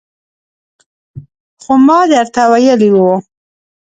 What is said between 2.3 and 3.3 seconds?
ویلي وو